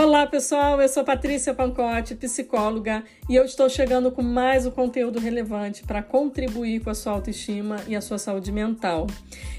[0.00, 5.18] Olá pessoal, eu sou Patrícia Pancotti, psicóloga, e eu estou chegando com mais um conteúdo
[5.18, 9.08] relevante para contribuir com a sua autoestima e a sua saúde mental.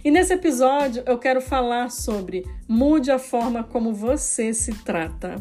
[0.02, 5.36] E nesse episódio eu quero falar sobre mude a forma como você se trata.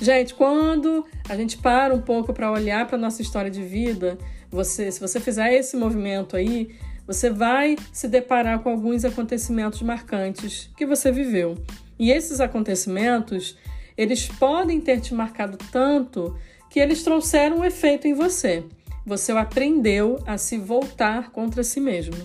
[0.00, 4.16] Gente, quando a gente para um pouco para olhar para nossa história de vida,
[4.50, 6.74] você, se você fizer esse movimento aí,
[7.06, 11.54] você vai se deparar com alguns acontecimentos marcantes que você viveu.
[11.98, 13.58] E esses acontecimentos
[13.96, 16.36] eles podem ter te marcado tanto
[16.70, 18.64] que eles trouxeram um efeito em você.
[19.04, 22.16] Você aprendeu a se voltar contra si mesmo.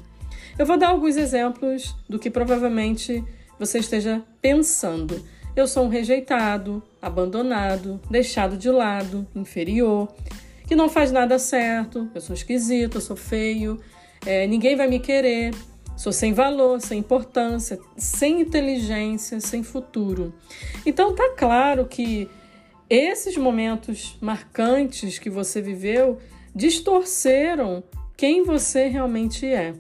[0.58, 3.24] Eu vou dar alguns exemplos do que provavelmente
[3.60, 5.24] você esteja pensando.
[5.56, 10.08] Eu sou um rejeitado, abandonado, deixado de lado, inferior,
[10.68, 13.80] que não faz nada certo, eu sou esquisito, eu sou feio,
[14.26, 15.54] é, ninguém vai me querer,
[15.98, 20.32] Sou sem valor, sem importância, sem inteligência, sem futuro.
[20.86, 22.30] Então tá claro que
[22.88, 26.20] esses momentos marcantes que você viveu
[26.56, 27.84] distorceram
[28.16, 29.74] quem você realmente é.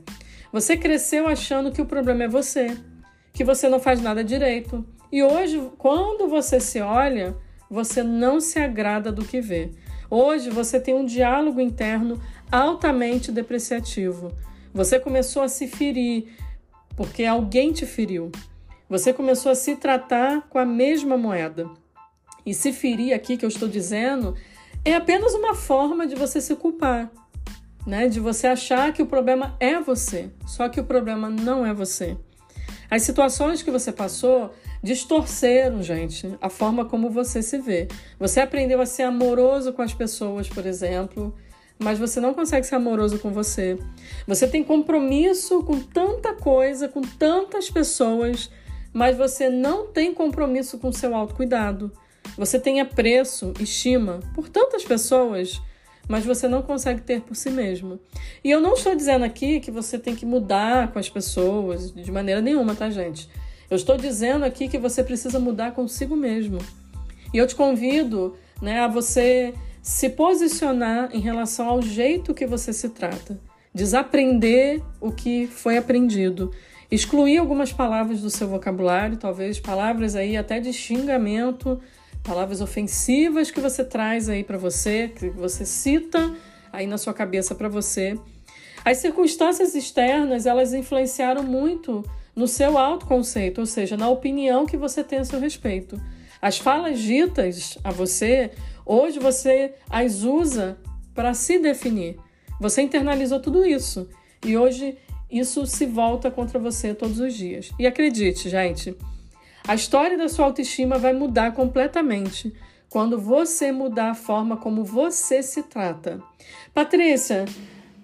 [0.51, 2.75] Você cresceu achando que o problema é você,
[3.31, 4.83] que você não faz nada direito.
[5.11, 7.37] E hoje, quando você se olha,
[7.69, 9.69] você não se agrada do que vê.
[10.09, 12.19] Hoje você tem um diálogo interno
[12.51, 14.31] altamente depreciativo.
[14.77, 16.27] Você começou a se ferir
[16.95, 18.31] porque alguém te feriu.
[18.87, 21.67] Você começou a se tratar com a mesma moeda.
[22.45, 24.35] E se ferir aqui que eu estou dizendo
[24.85, 27.11] é apenas uma forma de você se culpar,
[27.87, 28.07] né?
[28.07, 32.15] De você achar que o problema é você, só que o problema não é você.
[32.87, 34.53] As situações que você passou
[34.83, 37.87] distorceram, gente, a forma como você se vê.
[38.19, 41.33] Você aprendeu a ser amoroso com as pessoas, por exemplo,
[41.79, 43.77] mas você não consegue ser amoroso com você.
[44.25, 48.49] Você tem compromisso com tanta coisa, com tantas pessoas,
[48.91, 51.91] mas você não tem compromisso com seu autocuidado.
[52.37, 55.61] Você tem apreço, estima por tantas pessoas,
[56.07, 57.99] mas você não consegue ter por si mesmo.
[58.43, 62.11] E eu não estou dizendo aqui que você tem que mudar com as pessoas, de
[62.11, 63.29] maneira nenhuma, tá, gente?
[63.69, 66.57] Eu estou dizendo aqui que você precisa mudar consigo mesmo.
[67.33, 69.53] E eu te convido né, a você
[69.87, 73.39] se posicionar em relação ao jeito que você se trata,
[73.73, 76.51] desaprender o que foi aprendido,
[76.91, 81.79] excluir algumas palavras do seu vocabulário, talvez palavras aí até de xingamento,
[82.21, 86.35] palavras ofensivas que você traz aí para você, que você cita
[86.73, 88.19] aí na sua cabeça para você.
[88.83, 92.03] As circunstâncias externas, elas influenciaram muito
[92.35, 95.97] no seu autoconceito, ou seja, na opinião que você tem a seu respeito.
[96.41, 98.51] As falas ditas a você
[98.89, 100.77] Hoje você as usa
[101.13, 102.17] para se definir.
[102.57, 104.07] Você internalizou tudo isso
[104.45, 104.97] e hoje
[105.29, 107.69] isso se volta contra você todos os dias.
[107.77, 108.95] E acredite, gente,
[109.67, 112.53] a história da sua autoestima vai mudar completamente
[112.89, 116.23] quando você mudar a forma como você se trata.
[116.73, 117.43] Patrícia,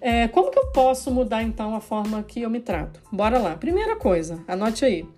[0.02, 3.00] é, como que eu posso mudar então a forma que eu me trato?
[3.10, 3.56] Bora lá.
[3.56, 5.08] Primeira coisa, anote aí.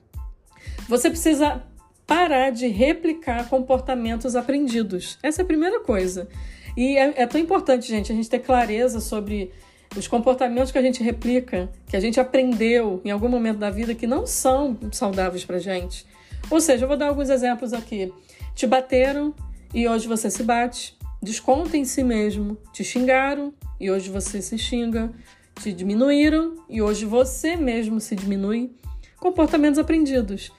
[0.89, 1.61] Você precisa
[2.07, 5.19] parar de replicar comportamentos aprendidos.
[5.23, 6.29] Essa é a primeira coisa.
[6.77, 9.51] E é, é, tão importante, gente, a gente ter clareza sobre
[9.97, 13.95] os comportamentos que a gente replica, que a gente aprendeu em algum momento da vida
[13.95, 16.07] que não são saudáveis pra gente.
[16.51, 18.13] Ou seja, eu vou dar alguns exemplos aqui.
[18.55, 19.35] Te bateram
[19.75, 20.97] e hoje você se bate.
[21.23, 22.57] Desconta em si mesmo.
[22.73, 25.11] Te xingaram e hoje você se xinga.
[25.61, 28.71] Te diminuíram e hoje você mesmo se diminui.
[29.17, 30.53] Comportamentos aprendidos.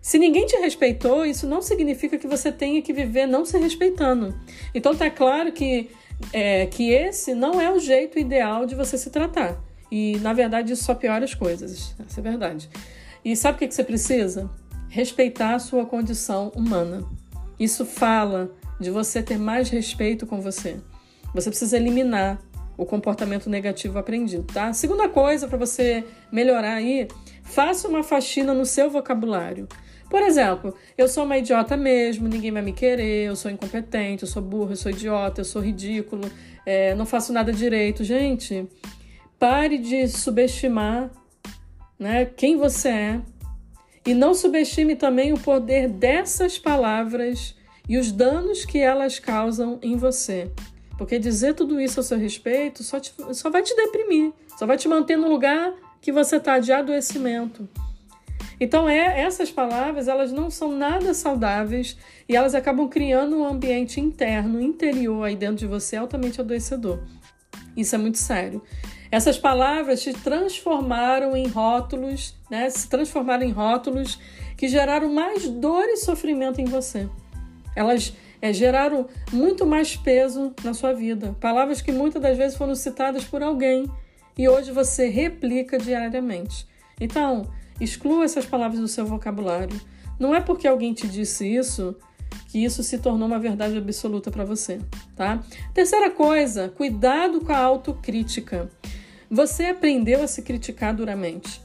[0.00, 4.34] Se ninguém te respeitou, isso não significa que você tenha que viver não se respeitando.
[4.74, 5.90] Então tá claro que,
[6.32, 9.62] é, que esse não é o jeito ideal de você se tratar.
[9.90, 11.94] E na verdade isso só piora as coisas.
[12.06, 12.68] Essa é verdade.
[13.24, 14.48] E sabe o que, você precisa?
[14.88, 17.04] Respeitar a sua condição humana.
[17.58, 20.76] Isso fala de você ter mais respeito com você.
[21.34, 22.40] Você precisa eliminar
[22.76, 24.72] o comportamento negativo aprendido, tá?
[24.72, 27.08] Segunda coisa para você melhorar aí,
[27.42, 29.66] faça uma faxina no seu vocabulário.
[30.08, 34.28] Por exemplo, eu sou uma idiota mesmo, ninguém vai me querer, eu sou incompetente, eu
[34.28, 36.30] sou burro, eu sou idiota, eu sou ridículo,
[36.64, 38.02] é, não faço nada direito.
[38.02, 38.66] Gente,
[39.38, 41.10] pare de subestimar
[41.98, 43.20] né, quem você é
[44.06, 47.54] e não subestime também o poder dessas palavras
[47.86, 50.50] e os danos que elas causam em você.
[50.96, 54.76] Porque dizer tudo isso a seu respeito só, te, só vai te deprimir, só vai
[54.76, 57.68] te manter no lugar que você está de adoecimento.
[58.60, 61.96] Então, é, essas palavras, elas não são nada saudáveis
[62.28, 67.00] e elas acabam criando um ambiente interno, interior aí dentro de você altamente adoecedor.
[67.76, 68.60] Isso é muito sério.
[69.10, 72.68] Essas palavras te transformaram em rótulos, né?
[72.68, 74.18] Se transformaram em rótulos
[74.56, 77.08] que geraram mais dor e sofrimento em você.
[77.74, 78.12] Elas
[78.42, 81.34] é, geraram muito mais peso na sua vida.
[81.40, 83.86] Palavras que muitas das vezes foram citadas por alguém
[84.36, 86.66] e hoje você replica diariamente.
[87.00, 87.48] Então,
[87.80, 89.80] exclua essas palavras do seu vocabulário.
[90.18, 91.96] Não é porque alguém te disse isso
[92.48, 94.80] que isso se tornou uma verdade absoluta para você,
[95.14, 95.42] tá?
[95.72, 98.70] Terceira coisa, cuidado com a autocrítica.
[99.30, 101.60] Você aprendeu a se criticar duramente.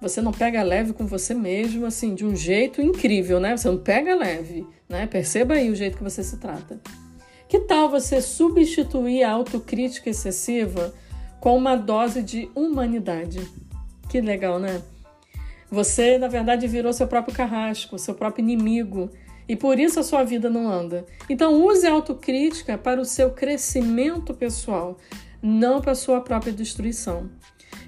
[0.00, 3.56] Você não pega leve com você mesmo, assim, de um jeito incrível, né?
[3.56, 5.06] Você não pega leve, né?
[5.06, 6.80] Perceba aí o jeito que você se trata.
[7.48, 10.94] Que tal você substituir a autocrítica excessiva
[11.40, 13.40] com uma dose de humanidade?
[14.08, 14.82] Que legal, né?
[15.70, 19.10] Você, na verdade, virou seu próprio carrasco, seu próprio inimigo,
[19.48, 21.04] e por isso a sua vida não anda.
[21.28, 24.96] Então, use a autocrítica para o seu crescimento pessoal,
[25.42, 27.30] não para a sua própria destruição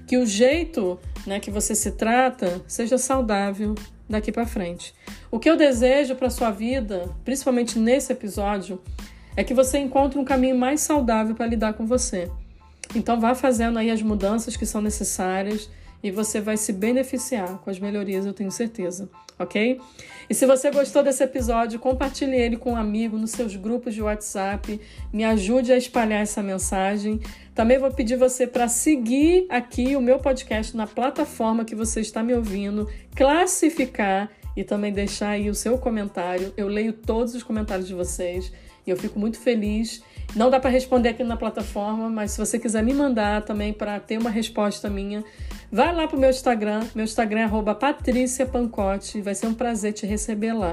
[0.09, 3.75] que o jeito né, que você se trata seja saudável
[4.09, 4.91] daqui para frente.
[5.29, 8.81] O que eu desejo para sua vida, principalmente nesse episódio,
[9.37, 12.27] é que você encontre um caminho mais saudável para lidar com você.
[12.95, 15.69] Então vá fazendo aí as mudanças que são necessárias
[16.01, 19.79] e você vai se beneficiar com as melhorias, eu tenho certeza, ok?
[20.29, 24.01] E se você gostou desse episódio, compartilhe ele com um amigo nos seus grupos de
[24.01, 24.79] WhatsApp,
[25.11, 27.19] me ajude a espalhar essa mensagem.
[27.53, 32.23] Também vou pedir você para seguir aqui o meu podcast na plataforma que você está
[32.23, 36.53] me ouvindo, classificar e também deixar aí o seu comentário.
[36.55, 38.51] Eu leio todos os comentários de vocês
[38.89, 40.03] e eu fico muito feliz
[40.35, 43.99] não dá para responder aqui na plataforma, mas se você quiser me mandar também para
[43.99, 45.23] ter uma resposta minha,
[45.71, 46.85] vai lá para o meu Instagram.
[46.93, 49.21] Meu Instagram é patriciapancote.
[49.21, 50.71] Vai ser um prazer te receber lá.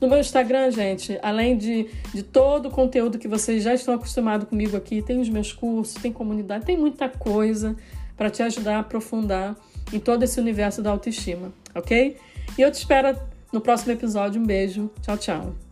[0.00, 4.48] No meu Instagram, gente, além de, de todo o conteúdo que vocês já estão acostumados
[4.48, 7.76] comigo aqui, tem os meus cursos, tem comunidade, tem muita coisa
[8.16, 9.56] para te ajudar a aprofundar
[9.92, 12.16] em todo esse universo da autoestima, ok?
[12.56, 13.18] E eu te espero
[13.52, 14.40] no próximo episódio.
[14.40, 14.90] Um beijo.
[15.02, 15.69] Tchau, tchau.